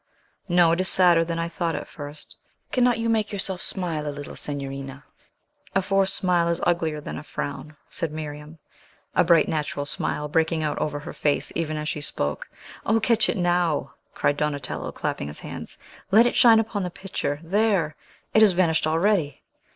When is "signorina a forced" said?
4.35-6.15